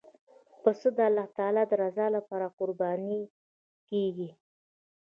پسه 0.61 0.89
د 0.97 0.99
الله 1.07 1.27
تعالی 1.37 1.63
رضا 1.83 2.07
لپاره 2.15 2.47
قرباني 2.57 3.21
کېږي. 3.89 4.29